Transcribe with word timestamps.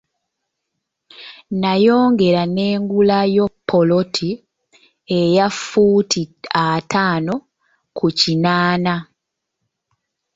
Nayongera 1.61 2.43
nengulayo 2.55 3.45
ppoloti 3.57 4.29
eya 5.19 5.47
ffuuti 5.57 6.21
ataano 6.73 7.35
ku 7.97 8.07
kinaana. 8.19 8.93